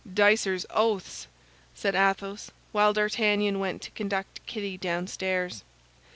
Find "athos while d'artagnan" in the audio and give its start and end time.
1.93-3.59